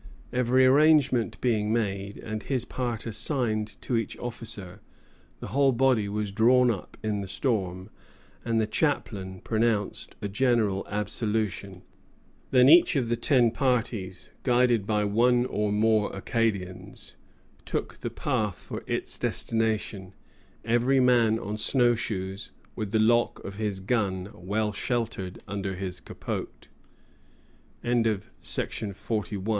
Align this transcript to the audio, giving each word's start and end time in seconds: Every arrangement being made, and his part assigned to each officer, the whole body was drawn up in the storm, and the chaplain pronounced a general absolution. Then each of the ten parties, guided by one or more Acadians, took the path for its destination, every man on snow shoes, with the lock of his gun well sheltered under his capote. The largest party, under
Every 0.33 0.65
arrangement 0.65 1.39
being 1.41 1.71
made, 1.71 2.17
and 2.17 2.41
his 2.41 2.65
part 2.65 3.05
assigned 3.05 3.79
to 3.83 3.95
each 3.95 4.17
officer, 4.17 4.81
the 5.39 5.49
whole 5.49 5.71
body 5.73 6.09
was 6.09 6.31
drawn 6.31 6.71
up 6.71 6.97
in 7.03 7.21
the 7.21 7.27
storm, 7.27 7.91
and 8.43 8.59
the 8.59 8.65
chaplain 8.65 9.41
pronounced 9.41 10.15
a 10.19 10.27
general 10.27 10.87
absolution. 10.89 11.83
Then 12.49 12.67
each 12.67 12.95
of 12.95 13.09
the 13.09 13.15
ten 13.15 13.51
parties, 13.51 14.31
guided 14.41 14.87
by 14.87 15.03
one 15.03 15.45
or 15.45 15.71
more 15.71 16.11
Acadians, 16.15 17.15
took 17.63 17.99
the 17.99 18.09
path 18.09 18.55
for 18.57 18.83
its 18.87 19.19
destination, 19.19 20.13
every 20.65 20.99
man 20.99 21.37
on 21.37 21.59
snow 21.59 21.93
shoes, 21.93 22.49
with 22.75 22.91
the 22.91 22.97
lock 22.97 23.37
of 23.45 23.57
his 23.57 23.79
gun 23.79 24.31
well 24.33 24.71
sheltered 24.73 25.43
under 25.47 25.75
his 25.75 25.99
capote. 26.01 26.69
The 27.83 27.89
largest 27.93 29.07
party, 29.07 29.37
under 29.37 29.49